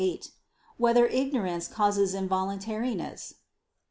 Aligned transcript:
8] 0.03 0.29
Whether 0.77 1.05
Ignorance 1.05 1.67
Causes 1.67 2.15
Involuntariness? 2.15 3.35